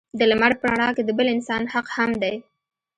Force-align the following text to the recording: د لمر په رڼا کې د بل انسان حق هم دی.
د 0.19 0.21
لمر 0.31 0.51
په 0.59 0.65
رڼا 0.71 0.89
کې 0.95 1.03
د 1.05 1.09
بل 1.17 1.27
انسان 1.35 1.63
حق 1.73 1.87
هم 1.95 2.11
دی. 2.21 2.35